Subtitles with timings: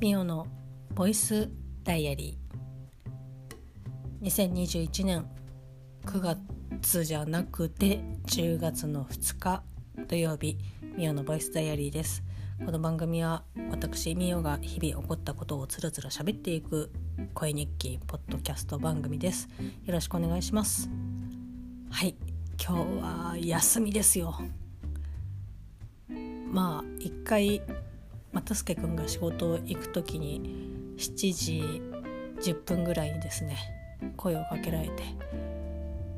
[0.00, 0.46] ミオの
[0.94, 1.50] ボイス
[1.84, 4.26] ダイアリー。
[4.26, 5.26] 2021年
[6.06, 6.20] 9
[6.80, 9.62] 月じゃなくて10月の2日
[10.08, 10.56] 土曜日
[10.96, 12.22] ミオのボイスダイアリーです。
[12.64, 16.90] この番組は私ミオが日々起こったことをつらつら喋っていく
[17.34, 19.50] 声日記ポッドキャスト番組です。
[19.84, 20.88] よろしくお願いします。
[21.90, 22.16] はい
[22.58, 24.34] 今日は休みですよ。
[26.50, 27.60] まあ一回
[28.32, 31.82] 又助君が仕事行く時に7時
[32.40, 33.56] 10分ぐらいにですね
[34.16, 35.02] 声をかけられて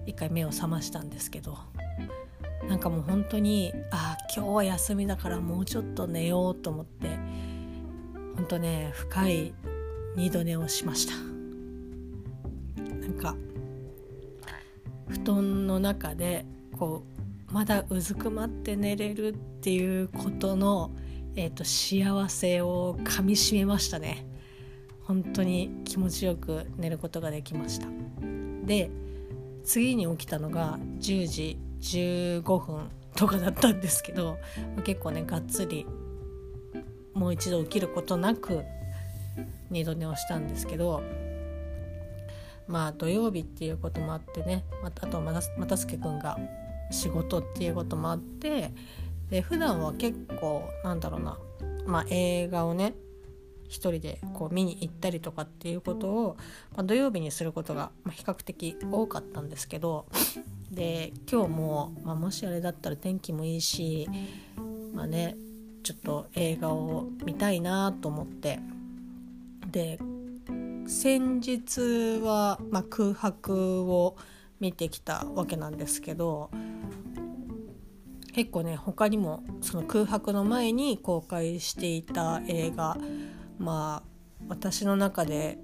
[0.07, 1.59] 一回目を覚ましたんですけど
[2.69, 7.09] なんかもう本当にああ今日は休みだからもうちょっと寝ようと思って
[8.37, 9.55] 本当ね深い
[10.17, 11.15] 二度寝をしました。
[12.93, 13.35] なんか
[15.09, 16.47] 布団の中で
[16.79, 17.05] こ
[17.51, 20.91] うまだうずくまって寝れるっていうことの
[21.35, 24.27] えーと、幸せをかみしめましたね。
[25.05, 27.87] 本当に気持ちよく寝ることができました。
[28.65, 28.91] で
[29.65, 34.39] 次に起きたのが10時15分とかだったんですけど
[34.85, 35.87] 結構ねがっつり
[37.15, 38.65] もう一度起きることなく
[39.71, 41.03] 二度寝をしたんですけど
[42.67, 46.39] まあ土曜日っていうこともあってねあとまたすけくんが
[46.91, 48.71] 仕事っていうこともあって
[49.33, 51.39] で普段は結構なんだろうな、
[51.87, 52.93] まあ、映画をね
[53.67, 56.37] 一人でこう見に行ったりとかっていうことを、
[56.77, 60.05] まあ、土曜日にすることが比較的多かったんですけど
[60.71, 64.07] で今日も、まあ、もしあれだったら天気もいいし
[64.93, 65.35] まあね
[65.83, 68.61] ちょっと映画を見たいなと思って。
[69.71, 69.99] で
[70.87, 74.17] 先日は、まあ、空白を
[74.61, 76.51] 見てきたわけなんですけど
[78.33, 82.97] 結構ね他にもその空白の前に公開していた映画
[83.59, 84.13] まあ
[84.49, 85.59] 私の中で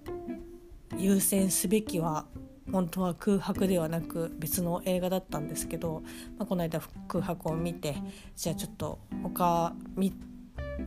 [0.96, 2.26] 優先すべきは
[2.70, 6.02] 本当は空白ではなく別の映画だったんですけど、
[6.36, 7.96] まあ、この間空白を見て
[8.36, 10.12] じゃあちょっと他見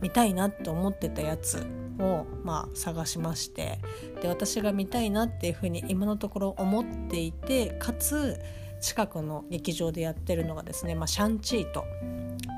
[0.00, 1.66] 見たいなって思ってたやつ
[1.98, 3.78] をまあ探しまして
[4.22, 8.40] で私が見たいなっていうふうに今のところ思っていてかつ
[8.82, 11.84] 近くの劇場でやってるのがですね、まあ、シャンチーと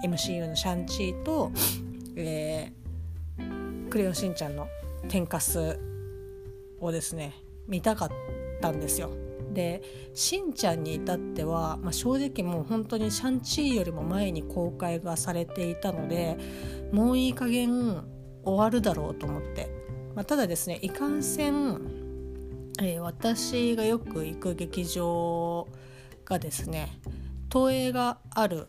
[0.04, 1.52] MCU のシャンチーと、
[2.16, 4.66] えー、クレヨンしんちゃんの
[5.08, 5.78] 天かす
[6.80, 7.34] をですね
[7.68, 8.10] 見たかっ
[8.60, 9.10] たんですよ。
[9.52, 9.82] で
[10.14, 16.36] しんちゃんに至っては、まあ、正直もう本当にシャンチーよりも前に公開がされていたので
[16.90, 18.02] もういい加減
[18.42, 19.70] 終わるだろうと思って、
[20.16, 21.80] まあ、ただですねいかんせん、
[22.80, 25.68] えー、私がよく行く劇場
[26.24, 26.88] がですね
[27.52, 28.68] 東映がある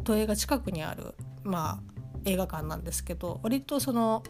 [0.00, 4.22] 東映が近くにあるまあ映画館なんですけど割とその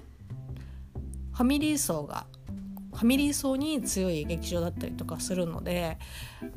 [1.32, 2.26] ファミリー層が
[2.92, 5.98] ファミリー層に強い劇場だったりとかするので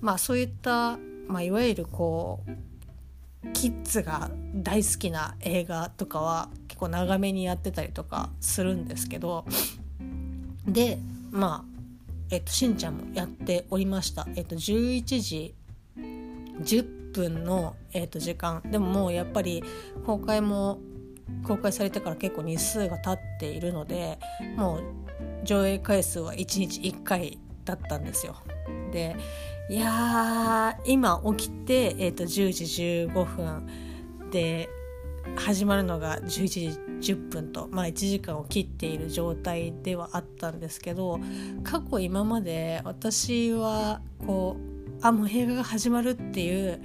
[0.01, 0.97] まあそういった、
[1.27, 9.45] まあ、いわゆるこうキッズが大好きな映画とかは結構長めにやってたりとかするんですけど
[10.65, 10.97] で
[11.31, 11.79] まあ
[12.31, 14.27] えっと、しんちゃんもやっておりました。
[14.35, 15.55] えっと、11時
[16.61, 19.63] 10分の、えー、と時間でももうやっぱり
[20.05, 20.79] 公開も
[21.43, 24.19] 公開されてから結構日数が経っているので
[24.55, 24.83] もう
[25.43, 28.35] 上映回数は1日1回だったんですよ。
[28.91, 29.15] で
[29.69, 33.67] いや今起きて、えー、と10時15分
[34.31, 34.69] で
[35.35, 36.27] 始まるのが11
[36.99, 41.19] 時10分と、まあ、1時間を切っている状態ではあったんですけど
[41.63, 46.81] 過去今まで私はこうあもう映画が始まるっていう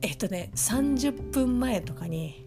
[0.00, 2.46] えっとね30分前とかに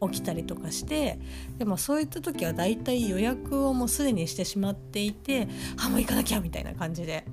[0.00, 1.18] 起きたりとかして
[1.58, 5.48] でもそういった時はだいたい予約をもうすでにしてしまっていて
[5.82, 7.24] あもう行かなきゃみたいな感じで。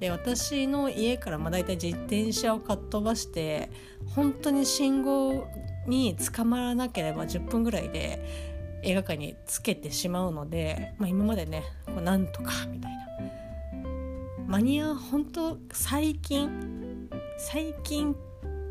[0.00, 3.70] で私の家からまあ大体自転車をかっ飛ばして
[4.14, 5.46] 本当に信号
[5.86, 8.22] に捕まらなければ10分ぐらいで
[8.82, 13.06] 映画館につけてしまうので、まあ、今までねこうなんとかみたいな
[14.46, 18.14] マニア本当最近最近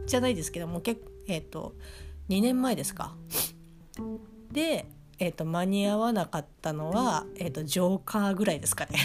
[0.05, 1.75] じゃないですけども結えっ、ー、と
[2.29, 3.15] 2年前ですか。
[4.51, 4.87] で、
[5.19, 8.99] えーと、間に合わなかったのは、えーと、ジョーカーぐらいですかね。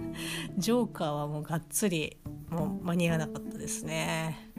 [0.58, 2.16] ジョーカーはもうがっつり
[2.48, 4.52] もう間に合わなかったですね。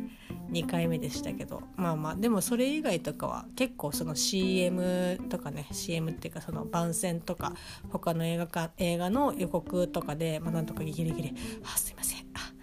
[0.52, 7.54] 2回目でしたけどまあまあでもそれ以外とかは結構その CM とかね CM っていうかその番宣とか
[7.90, 11.34] 他の映画か映画の予告とかで、まあ、なんとかギリギリ
[11.64, 12.54] 「あすいませんあ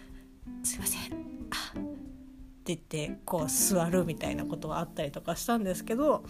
[0.62, 1.00] すいません
[1.50, 1.82] あっ
[2.64, 6.24] て言ってこう座るみたいなことがあったりとかしたんですけど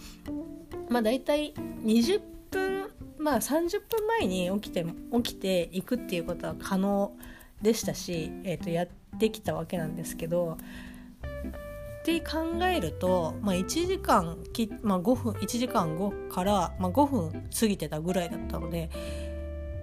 [0.89, 2.21] まあ大体20
[2.51, 4.85] 分まあ30分前に起きて
[5.23, 7.15] 起きていくっていうことは可能
[7.61, 8.87] でしたし、えー、とやっ
[9.17, 10.57] てきたわけなんですけど
[12.05, 18.91] って考えると、まあ、1時間き、まあ、5分1時間後から、まあ、5分過ぎてたぐらいだったので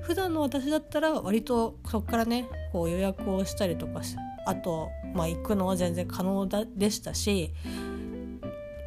[0.03, 4.03] 普段の私だったら割とそこからねこう予約をしたりとか
[4.47, 7.53] あと、まあ、行くのは全然可能だでしたし、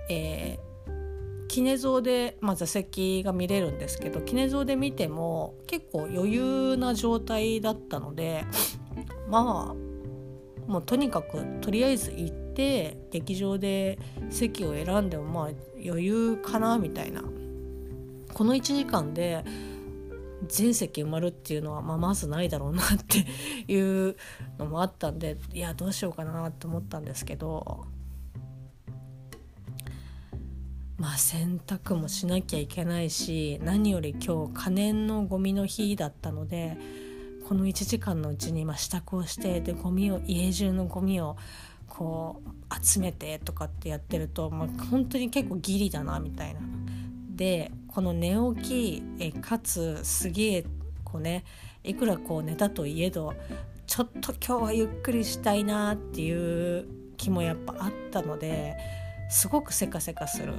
[0.10, 8.46] えー、キネゾで、まあ、座席が見れるんですけどキネゾで見ても結構余裕な状態だったので
[9.28, 12.45] まあもうとにかくとりあえず行って
[13.12, 14.00] 劇場で
[14.30, 15.50] 席を選んでもまあ
[15.86, 17.24] 余裕かなみたいな。
[18.34, 19.46] この1時間で
[20.48, 23.26] 全席埋まるっていうのは、まあ、まずないだろうなって
[23.72, 24.18] いう
[24.58, 27.86] のもあったんでいやどうしようかなと思ったんですけど。
[30.98, 36.78] まあ洗濯もしなきゃいけないし何より今日可燃のゴミの日だったので
[37.50, 41.36] この1時間のうちにま支度をしてでゴミを家中のゴミを
[41.98, 46.60] こう集めてとかってやってると、まあ、本当に結構ギリだなみたいな。
[47.30, 50.66] でこの寝起きえかつすげえ
[51.04, 51.44] こうね
[51.84, 53.34] いくらこう寝たといえど
[53.88, 56.88] ちょっと今日はゆっくりしたいなっていう
[57.18, 58.76] 気もやっぱあったので
[59.30, 60.54] すごくせかせかする。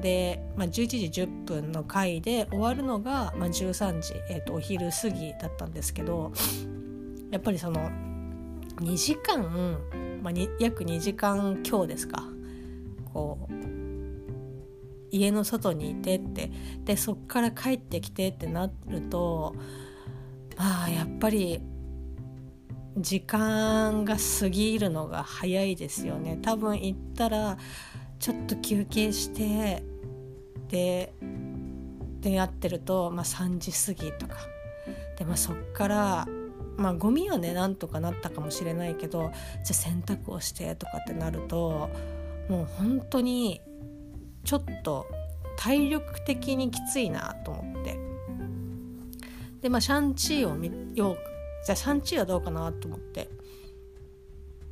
[0.00, 6.30] で、まあ、11時10分の回で終わるのが、まあ、13時、えー、とお昼過ぎだったんですけど
[7.32, 7.90] やっぱりその
[8.76, 9.76] 2時間、
[10.22, 12.24] まあ、約2時間強ですか。
[13.12, 13.54] こう
[15.10, 16.50] 家の外にいてって。
[16.84, 19.54] でそっから帰ってきてってなると
[20.56, 21.60] まあやっぱり
[22.96, 26.38] 時間が過ぎるのが早いですよね。
[26.42, 27.58] 多分行ったら
[28.18, 29.82] ちょっと休憩して
[30.68, 31.14] で
[32.20, 34.36] でやってると、まあ、3時過ぎとか。
[35.16, 36.28] で、まあ、そっから
[36.78, 39.30] まあゴミはねなんとかなったかもしれないけどじゃ
[39.70, 41.90] あ洗濯をしてとかってなると
[42.48, 43.60] もう本当に
[44.44, 45.06] ちょっと
[45.56, 47.98] 体力的にきついなと思って。
[49.60, 51.18] でまあシャンチーを見よう
[51.64, 53.28] じゃあシャンチーはどうかなと思って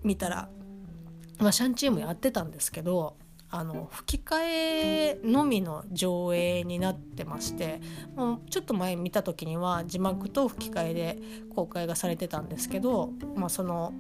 [0.03, 0.49] 見たら、
[1.39, 3.17] まあ、シャンチーもやってたんですけど
[3.51, 4.37] あの吹き替
[5.15, 7.81] えのみの上映になってまして
[8.17, 11.19] もうちょっと前見た時には字幕と吹き替えで
[11.55, 13.95] 公開がされてたんですけど、まあ、その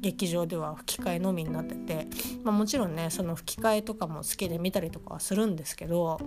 [0.00, 2.06] 劇場では吹き替えのみになってて、
[2.42, 6.20] まあ、もちろんねその吹き替えとかも好きで見たりとかはするんですけど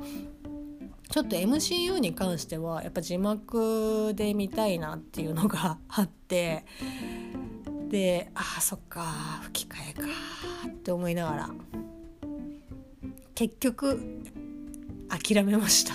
[1.10, 6.66] ちょっと MCU に関してはやっぱ字幕で見たいなっていうのが あって
[7.90, 10.08] でああそっか吹き替えか
[10.68, 11.50] って思いながら
[13.38, 14.02] 結局
[15.10, 15.94] 諦めました。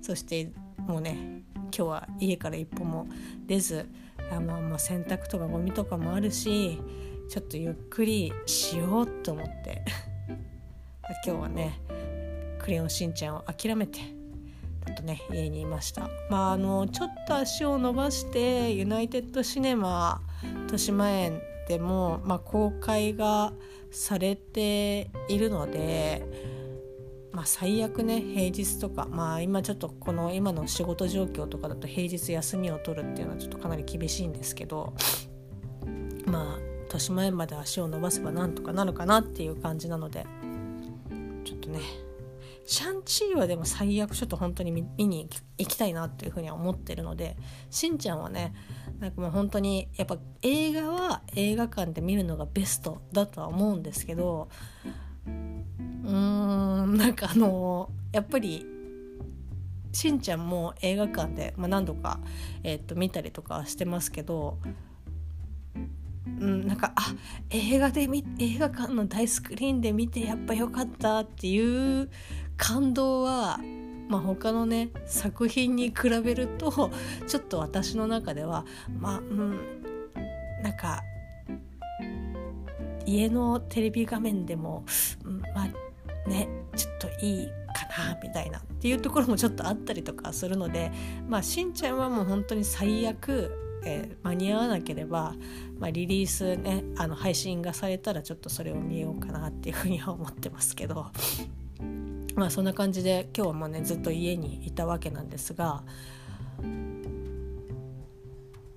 [0.00, 3.08] そしてもうね今日は家から一歩も
[3.48, 3.90] 出ず
[4.30, 6.80] あまあもう洗濯とかゴミとかもあるし
[7.28, 9.82] ちょっとゆっくりしようと思って。
[11.26, 11.80] 今日はね
[12.62, 16.08] 「クレヨンしんちゃん」を諦めてちょっとね家にいました。
[16.30, 23.52] まああのちょっと足を伸ばしてユナイテッドシネマ豊島園でも、まあ、公開が
[23.90, 26.26] されているので、
[27.32, 34.94] まあ、最悪ね平日とかまあ今ちょっとこの今の仕事状況とかだと平日休みを取るっていうのはちょっとかなり厳しいんですけど
[36.26, 40.26] まあ豊島園まで足を伸ばせばなんとかなるかなっていう感じなので
[41.44, 41.80] ちょっとね
[42.64, 45.28] シャンチーはでも最悪ちょっと本当に見に
[45.58, 47.36] 行きたいなっていうふうには思ってるので
[47.70, 48.54] しんちゃんはね
[49.02, 54.48] なんかもう本当にやっぱ映画は映画館で見るのがベストだとは思うんですけど
[55.26, 58.64] うーんなんかあのやっぱり
[59.90, 62.20] しんちゃんも映画館で、まあ、何度か、
[62.62, 64.58] えー、と見たりとかしてますけど
[66.24, 67.12] うん、なんかあ
[67.50, 72.08] 映画で映画館の大スクリーンで見てやっぱ良かったっていう
[72.56, 73.58] 感動は
[74.08, 76.90] まあ、他のね作品に比べると
[77.26, 78.64] ちょっと私の中では
[78.98, 79.82] まあうん
[80.62, 81.02] なんか
[83.06, 84.84] 家のテレビ画面でも、
[85.24, 90.92] うん、まあねちょっといいかなみたいなっていうところもちょっとあったりとかするので
[91.28, 93.50] まあしんちゃんはもう本当に最悪、
[93.84, 95.34] えー、間に合わなければ、
[95.78, 101.06] まあ、リリースねあの配信がされたらちょっとそれを見ようかなっていうふうには思ってますけど。
[102.34, 105.82] まあそんな感じで今日はもねずっと家にいたわけなんですが、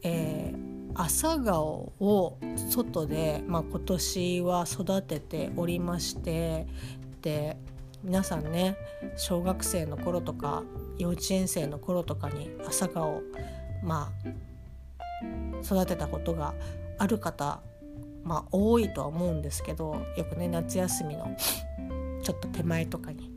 [0.04, 2.38] えー、朝顔を
[2.70, 6.68] 外で、まあ、今年は育てておりまして
[7.22, 7.58] で
[8.04, 8.78] 皆さんね
[9.16, 10.64] 小学生の頃とか
[10.98, 13.24] 幼稚園生の頃とかに朝顔
[13.84, 16.54] まあ育てたことが
[16.98, 17.62] ある方
[18.24, 21.36] まあ多いとは思うんですけどよくね夏休みの
[22.22, 23.35] ちょっと手前とかに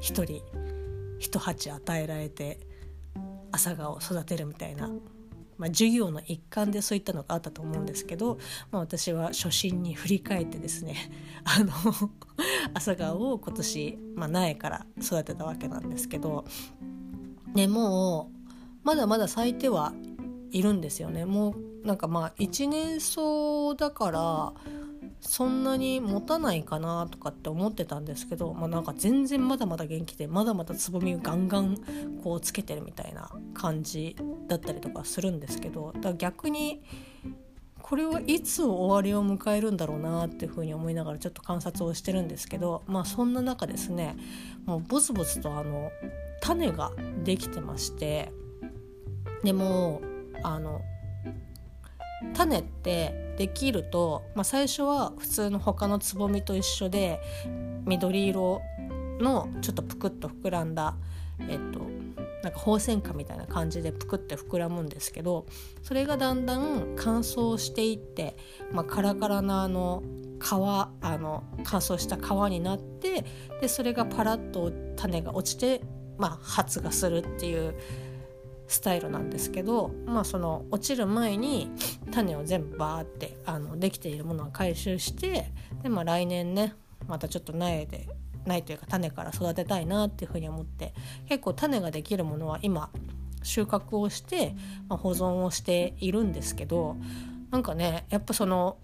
[0.00, 0.42] 一人
[1.18, 2.58] 一鉢与えられて
[3.52, 4.88] 朝顔を育てるみたいな、
[5.58, 8.38] まあ、授業の一環でそういったのがあったと思うんですけど、
[8.70, 10.96] まあ、私は初心に振り返ってですね
[11.44, 11.72] あの
[12.74, 16.44] 朝顔を今年、まあ、苗から育てたわけなんですけど、
[17.54, 18.40] ね、もう
[18.82, 19.92] まだまだ咲いては
[20.50, 21.24] いるんですよね。
[21.26, 24.52] もうなんかまあ一年草だから
[25.20, 31.76] そんなに持たないかなとかって思ってたんですけど、まあ、なんか全然まだまだ元気でまだまだつぼみをガンガン
[32.24, 34.16] こうつけてるみたいな感じ
[34.48, 36.82] だったりとかするんですけどだから逆に
[37.82, 44.16] これはいつ終わりを迎えるんだろうなっていうふうに思いながらちょっと観察をしてるんですけどまあそんな中ですね
[44.64, 45.90] もうボツボツとあの
[46.40, 46.92] 種が
[47.24, 48.32] できてまして
[49.42, 50.00] でも
[50.42, 50.80] あの
[52.34, 57.20] 種ってできると、まあ、最初は普通の他のつぼみと一緒で
[57.86, 58.60] 緑色
[59.20, 60.94] のちょっとぷくっと膨らんだ、
[61.48, 61.80] えっと、
[62.42, 65.46] なんかホウセンカみたいな感じでぷくって膨らむんですけど
[65.82, 68.36] それがだんだん乾燥していって、
[68.72, 70.02] まあ、カラカラなあの
[70.40, 73.24] 皮あの乾燥した皮になって
[73.60, 75.82] でそれがパラッと種が落ちて、
[76.18, 77.74] まあ、発芽するっていう
[78.70, 81.72] スタイルなんですけど、まあ、その落ちる前に
[82.12, 85.50] 種を全部バーってあのできているものは回収して
[85.82, 86.74] で、まあ、来年ね
[87.08, 88.08] またちょっと苗で
[88.46, 90.94] 苗というか種から育てたいなっていうふうに思って
[91.28, 92.90] 結構種ができるものは今
[93.42, 94.54] 収穫をして、
[94.88, 96.96] まあ、保存をしているんですけど
[97.50, 98.76] なんかねやっぱその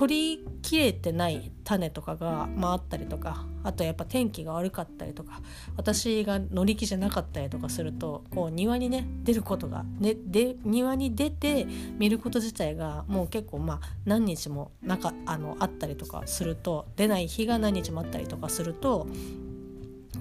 [0.00, 5.42] 取りきれてない種とかが、まあ、あったりとかあとやっぱ天気が悪かったりとか
[5.76, 11.66] 私が乗り気じゃなかったりとかするとこう庭にね出ることが、ね、で庭に出て
[11.98, 19.06] 見ること自体がもう結構まあ何日もなかあのあったりとかすると出ない日が何日もあったりとかすると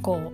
[0.01, 0.33] こ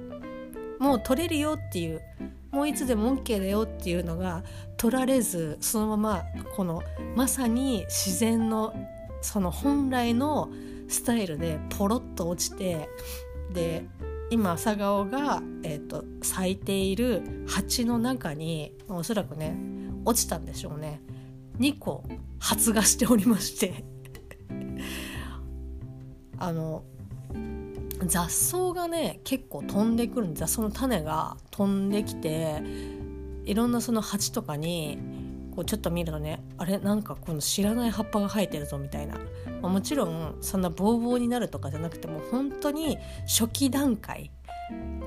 [0.80, 2.02] うもう取れるよっていう
[2.50, 4.44] もういつでも OK だよっていうのが
[4.78, 6.24] 取られずそのまま
[6.56, 6.82] この
[7.16, 8.74] まさに自然の
[9.26, 10.50] その本来の
[10.88, 12.88] スタイルでポロッと落ちて
[13.54, 13.88] で
[14.30, 19.58] 今朝顔が、えーと、咲いている鉢の中におそらくね
[20.06, 21.02] 落ちたんでしょうね。
[21.60, 22.04] 2個
[22.40, 23.84] 発芽しておりまして。
[26.38, 26.84] あの
[28.06, 32.62] 雑草がね結構飛んでくる雑草の種が飛んできて
[33.46, 35.00] いろんなその鉢とかに
[35.56, 36.44] こうちょっと見るとね。
[36.58, 39.16] あれなんかこの知らない葉っぱが生えてるぞみたいな、
[39.62, 44.32] まあ、もちろんそんなボーボーになるとかじゃなくても本当に初期段階。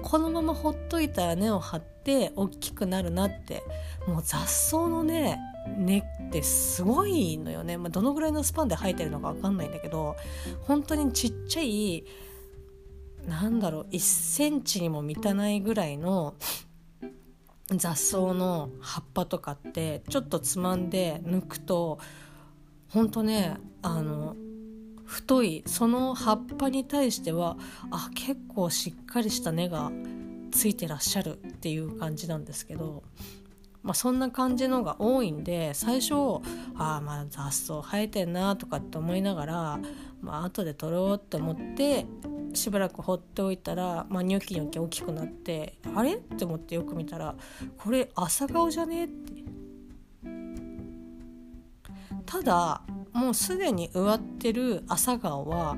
[0.03, 3.63] このままほっといたら根を張って大きくなるなって。
[4.09, 5.39] もう雑草のね
[5.77, 10.17] 根ってすごいのよね、まあ、どのぐらいのスパンで生えてるのか分かんないんだけど
[10.63, 12.05] 本当にちっちゃい
[13.27, 16.35] なんだろう1センチにも満たないぐらいの
[17.77, 21.99] 雑草の葉っぱとかってちょっとつまんで抜くと
[22.89, 24.37] ほんとねあの
[25.05, 27.57] 太いその葉っぱに対しては
[27.91, 29.91] あ結構しっかりした根が
[30.51, 33.03] ついてらっしゃるっていう感じなんですけど、
[33.83, 36.15] まあ、そんな感じのが多いんで最初
[36.77, 39.79] ああまあ雑草生えてんなとかって思いながら、
[40.21, 42.07] まあ後で取ろうって思って
[42.55, 46.15] しばらく放っておいたら、まあ、ニョキニョキ大きくなってあれ？
[46.15, 47.35] って思ってよく見たら
[47.77, 49.05] これ朝顔じゃね？
[49.05, 49.33] って。
[52.27, 52.83] ただ
[53.13, 55.77] もうすでに植わってる朝顔は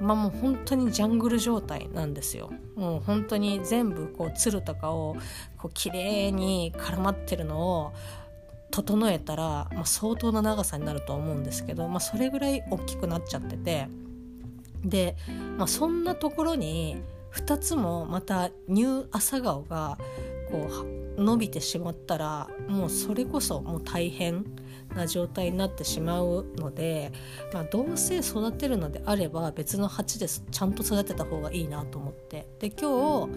[0.00, 2.50] まあもう本当にジャングル状態なんですよ。
[2.76, 5.16] もう本当に全部こうつるとかを
[5.58, 7.92] こう綺麗に絡まってるのを
[8.70, 13.88] 整えたら、まあ、相当な長さになると思うんですけど、まあ、それぐらい大きくなっちゃってて
[14.84, 15.16] で、
[15.58, 17.02] まあ、そんなところに
[17.34, 19.98] 2つもまたニュー朝顔が
[20.50, 20.68] こ
[21.16, 24.44] う伸びてしまったらもうそれこそもう大変
[24.94, 27.12] な状態になってしまうので、
[27.52, 32.46] まあ、どうせ育てるのであれば別の鉢でちゃんと育てた方がいいなと思って。
[32.58, 33.32] で今日、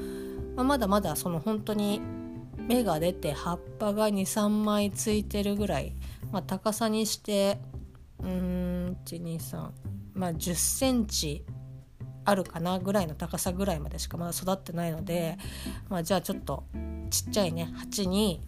[0.56, 2.02] まあ、まだまだその本当に
[2.67, 5.96] 芽が出て葉っぱが23枚ついてるぐらい、
[6.32, 7.60] まあ、高さにして
[8.24, 9.70] うん123
[10.15, 11.43] まあ、10センチ
[12.25, 15.38] あるかなぐらいの高さぐらいまでしかまだ育ってないので、
[15.89, 16.63] まあ、じゃあちょっと
[17.10, 18.41] ちっちゃいね鉢に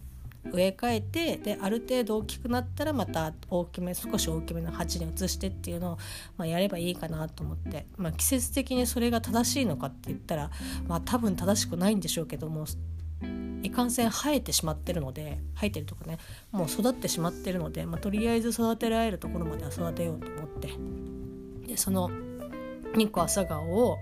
[0.52, 5.98] 植え替えてである程度大きくなったらまた大きめ少し大きめの鉢に移してっていうのを、
[6.36, 10.50] まあ、やればいいかなと思って、まあ、季節的にそれが正しいのかって言ったら、
[10.86, 12.64] まあ、多分正しくないんでしょうけども
[13.62, 16.18] いかんせん生えてしまってるので生えてるとかね
[16.52, 20.70] もう育ってしまってるので、まあ、とりあえず育てられるところまでは育てようと思って。
[21.66, 22.10] でその
[22.94, 23.98] 日光朝顔を、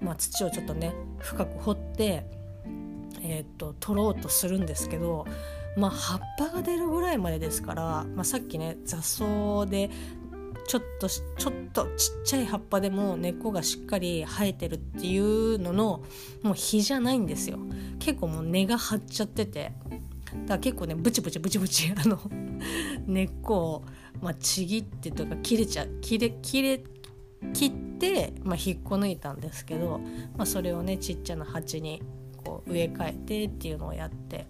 [0.00, 2.24] まあ、土をちょっとね深く掘って、
[3.22, 5.26] えー、っと取ろうとするんですけど、
[5.76, 9.90] まあ、葉っぱが出るぐらいまでですから、まあ、さっきね雑草で
[10.68, 16.04] ちょっとちょっとちっちゃい葉っぱでも根っこがしっかり生えてるっていうのの
[16.42, 17.58] もう日じゃないんですよ。
[17.98, 19.72] 結構もう根が張っちゃってて。
[20.28, 22.20] だから結構ねブチブチブチブチあの
[23.06, 23.84] 根っこを、
[24.20, 26.84] まあ、ちぎってとか切れちゃ切れ切れ
[27.54, 30.00] 切って、まあ、引っこ抜いたんですけど、
[30.36, 32.02] まあ、それをねちっちゃな鉢に
[32.36, 34.46] こう植え替えてっていうのをやって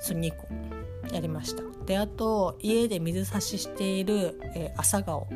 [0.00, 0.46] そ2個
[1.12, 1.62] やりました。
[1.86, 5.26] であと家で水差ししている、えー、朝顔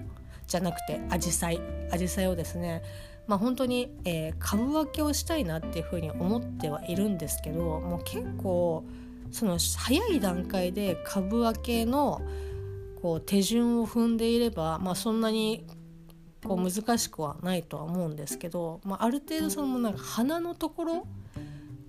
[0.46, 1.60] じゃなくてアジサイ。
[1.90, 2.82] アジサイをですね
[3.26, 8.84] まあ本当に、えー、株分けをしたいなっていうふうに思ってはいるんですけどもう結構
[9.30, 12.22] その早い段階で株分けの
[13.02, 15.66] こう手順を踏んでいれば、まあ、そんなに
[16.44, 21.06] こう難しくはないとは思うんですけど、まあ、ある程度そのなんか花のところ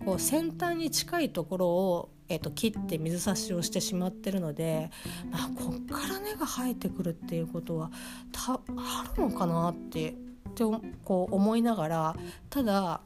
[0.06, 4.92] こう先端に近いところをえーと、切って水差しをしてしまってるので、
[5.32, 7.92] まあ、こっから根が生えてくるっていうことは
[8.32, 10.14] たあるのかなってっ
[10.54, 10.64] て
[11.04, 12.16] こう思いながら
[12.50, 13.02] ただ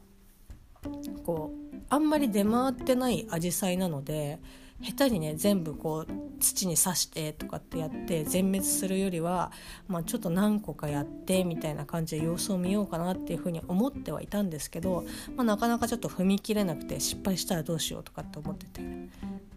[1.24, 4.40] こうあんまり出回ってないアジサイなので
[4.82, 9.52] 下手にね全部こう土に刺してとかってやって全滅するよりは、
[9.88, 15.04] まあ、ちょっと何個かやってみたいな感じで様子を見ようかなっていうふうに思ってはいたんですけど、
[15.36, 18.82] まあ、なかなかちょっと踏み切れなくて失敗したらどうしようとかって思ってて。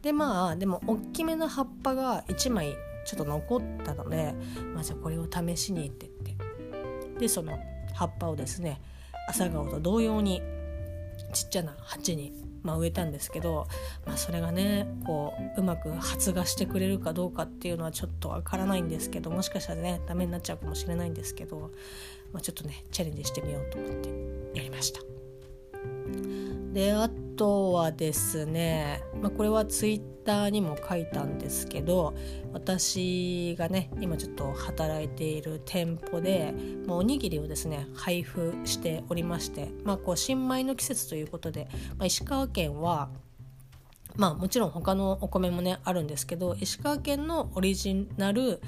[0.02, 4.34] でまあでも大きめの葉っぱが1枚ちょっと残ったので、
[4.74, 7.20] まあ、じゃあこれを試しにって言って。
[7.20, 7.58] でその
[7.94, 8.80] 葉っぱをですね
[9.28, 10.42] 朝顔と同様に
[11.34, 13.66] ちっちゃな鉢にまあ、植えたんですけど、
[14.06, 21.72] まあ、それがねこううまく発芽してくれるかどうかっていうのはちょっとわからないんですけどもしかしたらねダメになっちゃうかもしれないんですけど、
[22.34, 24.10] まあ、ちょっとねチャレンジしてみようと思って
[24.54, 25.00] やりました。
[26.74, 32.14] であとはですね、まあ、これはツイッターにも書いたんですけど
[32.52, 36.54] 私がね今ちょっと働いている店舗で、
[36.86, 43.10] まあ、おにぎりをですね配布しておりまして、まあ、こう新米の季節ということで、まあ、石川県は
[44.16, 48.60] まあもちろん他のお米もねあるんですけど石川県のオリジナル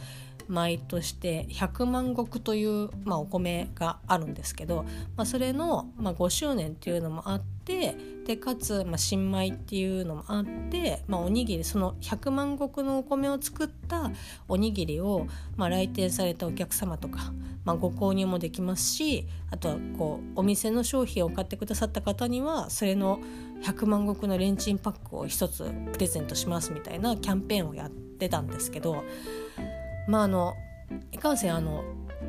[0.49, 4.83] 米として100万石という、まあ、お米があるんですけど、
[5.15, 14.11] まあ、それの、まあ、5周年っていうのもあってでかつ、まあ、新米っていうのもあって、まあ、おにぎりその100万石のお米を作った
[14.47, 17.31] おにぎりを、まあ、来店されたお客様とか、
[17.63, 23.19] まあ、ご購入もできますしあとはこうお店の商品を買ってくださった方にはそれの
[23.63, 29.03] 100万石のレンチンパックを1つプレゼントしますみたいなキャンペーンをやってたんですけど
[30.09, 30.55] まああの
[31.11, 31.83] いかんせんあの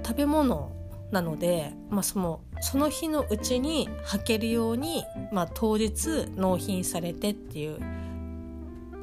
[0.05, 0.73] 食べ物
[1.11, 7.81] なので、まあ、そのその日のうちに履けるように、まあ、当日納品されてっていう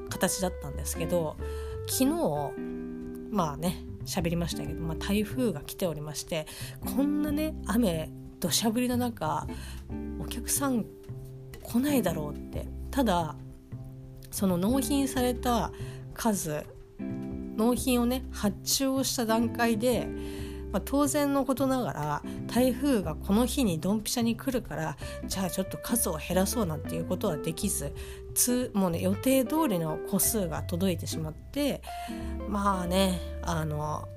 [0.10, 1.36] 形だったんですけど
[1.88, 2.52] 昨日
[3.32, 6.46] まあね喋りましたけど、まあ、台風が来ておりまして
[6.96, 8.10] こんなね雨
[8.40, 9.48] 土砂降りの中
[10.22, 10.86] お客さん
[11.62, 12.78] 来ないだろうって。
[12.98, 13.36] ただ
[14.32, 15.72] その納品された
[16.16, 16.66] 数
[17.58, 20.08] 納品をね発注をした段階で、
[20.72, 27.94] まあ、当然のことながら台風がこの日にドンピシャに来るからじゃあちょっと数を減らそうなんていうことはできず
[28.34, 31.82] つもうね予定通りの個数が届いてしまって
[32.48, 34.08] まあねあの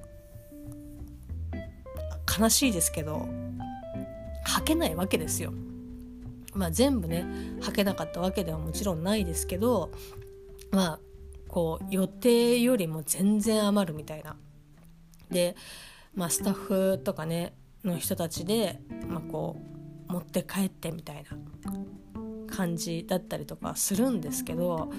[2.39, 3.27] 悲しいですけど
[4.47, 5.53] 履けないわけですよ。
[6.53, 7.25] まあ、全部ね
[7.61, 9.93] 履けなかったわけではもちろんないですけど
[10.73, 11.01] まあ
[11.51, 14.37] こう予定よりも全然余るみたいな。
[15.31, 15.57] で、
[16.15, 19.57] まあ、スタッフとかねの人たちで、まあ、こ
[20.09, 24.93] う持って帰ってみたいな感じだったりとかするんですけど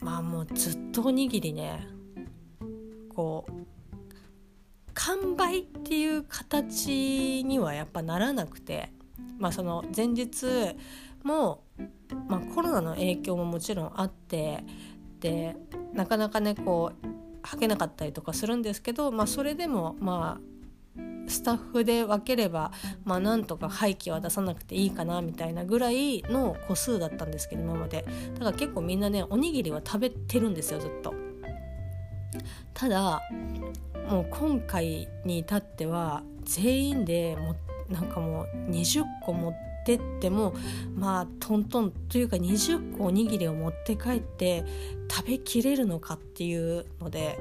[0.00, 1.86] まあもうずっとおにぎりね
[3.14, 3.52] こう
[4.94, 8.90] 完売っていう形にはやっぱならなくて
[9.38, 10.46] まあその前日
[11.24, 11.64] も
[12.28, 14.64] まあ、コロナの影響ももちろんあって
[15.20, 15.56] で
[15.92, 22.70] なかなかねこう履けなかったりとかするんですけど、まあ、それでもまあスタッフで分ければ
[23.04, 31.14] まあなんとか廃棄は出さなくていいかなみたいなぐらいの個数だったんですけど今までだから結構みんなねおにぎりは食べてるんですよずっと。
[32.74, 33.22] ただ
[34.08, 37.54] もう今回に至っては全員でも
[37.88, 40.54] なんかもう20個持ってっても
[40.96, 44.64] まあトントンというか20個おにぎりを持って帰って
[45.10, 47.38] 食べきれるのかっていうので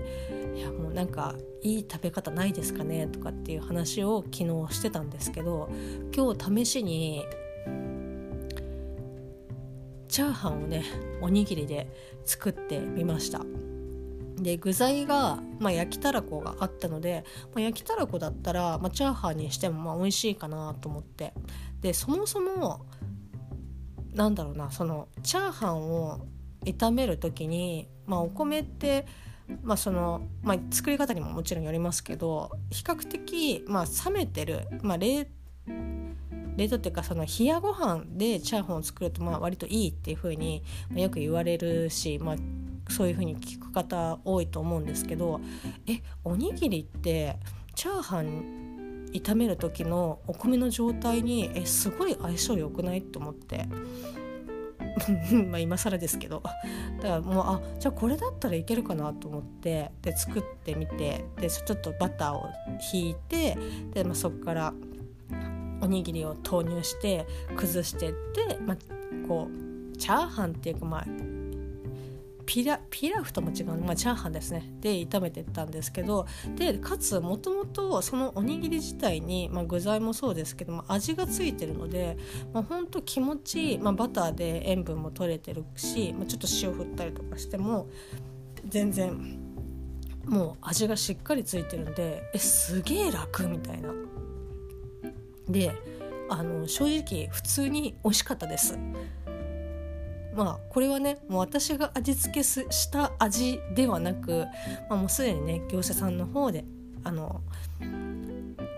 [0.55, 5.69] いやもうなんかいい食べ方ないですかねとかっていう話を昨日してたんですけど
[6.15, 7.25] 今日試しに
[10.09, 10.83] チャーハンをね
[11.21, 11.87] おにぎりで
[12.25, 13.41] 作ってみました。
[14.43, 21.33] で具材が、まあ、焼きたらこがあったので、まあ、焼きたらこだったら、まあ、チャーハンにしてもまあ美味しいかなと思って。
[21.81, 22.85] でそもそも
[24.13, 26.25] なんだろうなそのチャーハンを
[26.65, 29.05] 炒める時に、まあ、お米って
[29.61, 35.27] まあそのまあ、作り方にももちろんよりますけど比較的、まあ、冷めてる、まあ冷、
[36.55, 40.63] 冷凍っていうかその冷やご飯でチャーハンを作るとまあ割といいっていう風に
[40.95, 42.35] よく言われるし、まあ、
[42.89, 45.39] そういう風に聞く方多いと思うんですけど
[45.87, 47.37] えおにぎりって
[47.75, 53.67] チャーハン炒める時のお米の状態にえすごい相性良くないと思って。
[55.49, 56.43] まあ今更ですけど。
[56.97, 63.57] だからもうあじゃあこれだったらいけるかなと思ってで作ってみてでちょっとバターをひいて
[63.93, 64.73] で、まあ、そこから
[65.81, 68.77] おにぎりを投入して崩してって、まあ、
[69.27, 69.49] こ
[69.93, 71.05] うチャーハンっていうかまあ
[72.45, 76.25] ピラピラフとも違う、まあ、チャーハンですねで炒めてったんですけど
[76.55, 82.17] でかつもともとそのおにぎり自体に、まあ、具材もそうですけども味がついてるので、
[82.53, 87.87] まあ、ほんと気持ちいい、まあ、バターで塩分も取れてるし、まあ、ちょっと塩振ったりとかしても
[88.67, 89.39] 全然
[90.25, 93.93] もう味がしっかりついてるんでえすげえ楽みたいな。
[95.49, 95.71] で
[96.29, 98.79] あの正直普通に美味しかったです。
[100.35, 104.45] まあこれはねもう私が味付けした味ではなく、
[104.89, 106.65] まあ、もうすでにね業者さんの方で
[107.03, 107.41] あの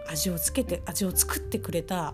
[0.08, 2.14] 味をつけて味を作ってくれた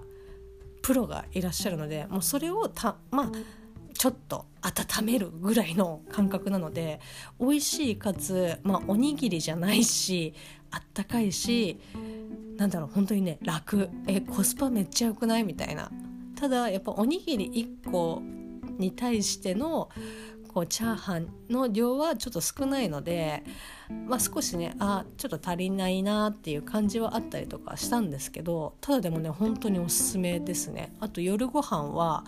[0.82, 3.32] プロがいらっしゃるのでもうそれをたまあ
[3.94, 7.00] ちょっと温めるぐらいの感覚なので
[7.40, 10.34] 美味しいかつ、まあ、おにぎりじゃないし
[10.72, 11.80] あったかいし
[12.58, 13.90] なんだろう本当にね楽。
[14.08, 15.44] えコスパめっちゃ良くない？
[15.44, 15.92] みたいな。
[16.40, 17.50] ただやっぱおにぎり
[17.86, 18.22] 1個
[18.82, 19.90] に対しての
[20.54, 23.44] こうチャーハンの量はちょっと少ないので、
[24.08, 30.94] まあ、少しねあちょっと足りないなっていう感じはあったりとかしたんですけどただでもね本当におすすめですね。
[31.00, 32.26] あと夜ご飯は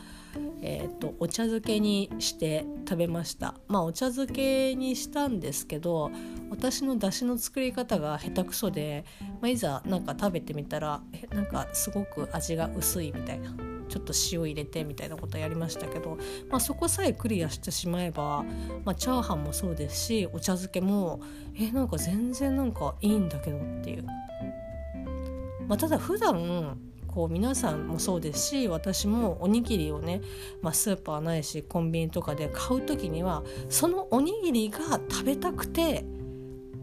[0.63, 3.53] えーと、お茶漬けにして食べました。
[3.67, 6.09] まあお茶漬けにしたんですけど
[6.49, 9.05] 私の出汁の作り方が下手くそで、
[9.41, 13.72] まあ、いざなんか食べてみたらえなんかすごく味が薄いみたいな。
[13.93, 16.17] ちょっと塩入れてみたいなことやりましたけど、
[16.49, 18.43] まあ、そこさえクリアしてしまえば、
[18.85, 21.21] まあ、チャーハンもそうですしお茶漬けも
[21.59, 24.05] えなんか全然なんかいいんだけどっていう。
[25.67, 26.75] まあ、ただ普段
[27.07, 30.21] こう皆さんもそうですし私もおにぎりをね、
[30.63, 34.79] まあ、スーパーないしコンビニとかで買う時にはそのおにぎりが
[35.09, 36.03] 食べたくて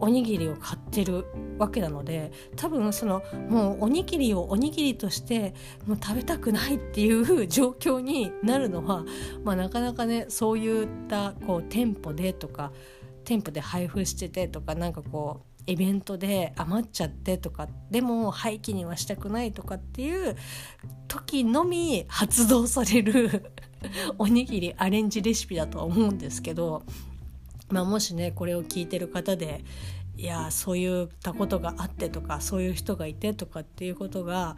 [0.01, 1.25] おにぎりを買ってる
[1.57, 5.53] わけなので多分そのもうおにぎりをおにぎりとして
[5.85, 9.05] もう食べたくないっていう状況になるのは、
[9.43, 12.71] まあ、なかなかねそういったこう店舗でとか
[13.23, 20.35] 店舗で配布しててとかなんかこうイベントで余っちゃってとかでも廃棄にはしたくないとかっていう
[21.07, 23.53] 時のみ発動される
[24.17, 26.83] おにぎりアレンジレシピだとは思うんですけど
[27.71, 29.63] まあ、もしねこれを聞いてる方で
[30.17, 34.55] いやそういったことがあってとかそういう人がいてとかっていうことが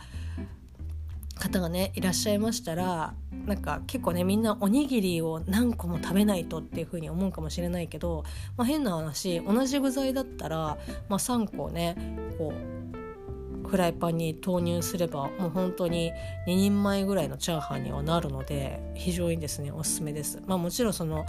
[1.36, 3.14] 方がねいらっしゃいましたら
[3.46, 8.24] なんか結構ねみんなおにぎりを何個も食べないとっていう風に思うかもしれないけど、
[8.56, 10.78] まあ、変な話同じ具材だったら、
[11.10, 11.96] まあ、3個ね
[12.38, 16.12] こうフライパンに投入すればもう本当に
[16.48, 20.42] 2人前ぐらいのチャーハンにはなるので非常にですねおすすめです。
[20.46, 21.26] まあ、もちろんその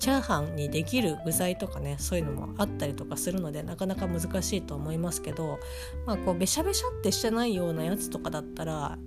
[0.00, 5.60] チャーハンにできる具材とかねそういうのもあったりとかするのでなかなか難しいと思いますけど
[6.06, 8.98] まあこうべしゃべしゃってしてないようなやつとかだったら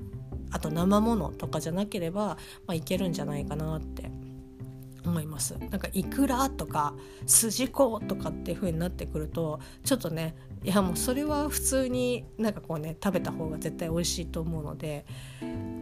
[0.52, 4.12] あと生ものとかじゃなければ、まあ、いけるんじゃないかなって
[5.04, 5.58] 思います。
[5.58, 6.94] なんかいくらとか
[7.26, 15.06] 筋子とかっていう風になってくるとちょっとねいやもうそれは普通になんかこうね食べた方が絶対美味しいと思うので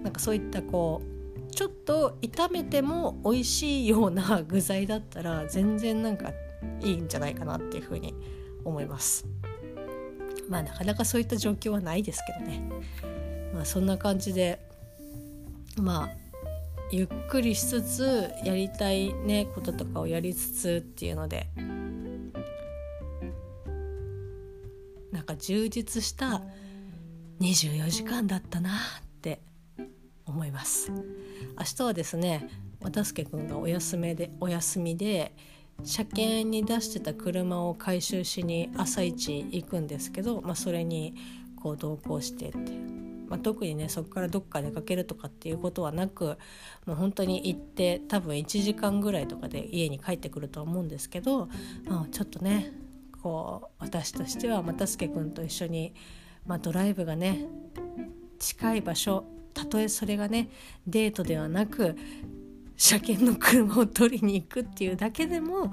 [0.04, 1.21] なんかそういったこう
[1.52, 6.32] ちょっと炒めても美味しいような具材だったら全然なんか
[6.82, 8.14] いいんじゃないかなっていうふうに
[8.64, 9.26] 思います。
[10.52, 12.62] まあなかなかそういった状況はないですけどね
[13.54, 14.60] まあそんな感じで
[15.78, 16.10] まあ
[16.92, 21.48] ゆっくりしつつやりたいねこととかをやりつつっていうので
[25.14, 26.42] なんか充実した
[27.40, 28.74] 24時間だったなっ
[29.22, 29.42] て
[30.26, 30.92] 思います
[31.58, 32.50] 明日はですね
[32.82, 35.34] 渡助くんがお休みでお休みで
[35.84, 41.16] 車検に出してた車を回収しに朝一行くんですけど、まあ、それに
[41.62, 42.72] こう同行してって、
[43.28, 46.38] まあ、特にねそこからどっか出かけるとかっていうことはなく
[46.86, 51.48] もう本当に行って多分1時間ぐらいとかで家に帰ってくるとは思うんですけど、
[51.86, 52.74] まあ、ちょっとね
[53.22, 55.94] こう私としては又助君と一緒に、
[56.46, 57.46] まあ、ドライブがね
[58.40, 60.50] 近い場所たとえそれがね
[60.88, 61.96] デートではなく
[62.78, 65.72] 車検の車を取りに行くっていうだけでも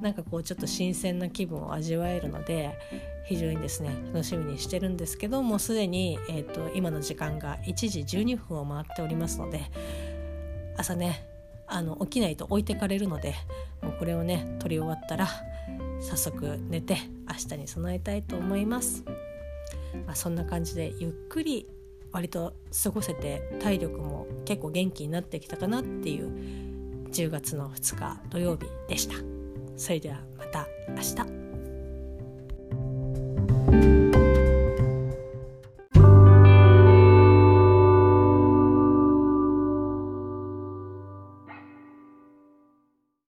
[0.00, 2.76] なんかこうちょっと新鮮な気分を味わえるので
[3.26, 9.70] 非常にですね楽しみにしてるんですけどもうすでに、えーと、今の時間が1時12分を回っておりますので
[10.76, 11.24] 朝ね
[11.68, 13.34] あの起きないと置いてかれるので
[13.80, 15.28] もうこれをね取り終わったら
[16.00, 16.96] 早速寝て
[17.28, 19.04] 明日に備えたいと思います。
[20.06, 21.66] まあ、そんな感じでゆっくり
[22.12, 29.16] 割と過ごせて体力も結構元気になってきたかなっていう10月の2日土曜日でした。
[29.76, 31.47] それではまた明日。